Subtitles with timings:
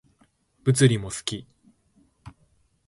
[0.63, 1.47] 物理も好き